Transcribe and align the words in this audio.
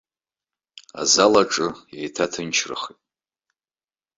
Азал 1.01 1.33
аҿы 1.41 1.67
еиҭааҭынчрахеит. 1.97 2.99